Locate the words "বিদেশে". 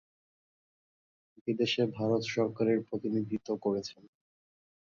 1.45-1.83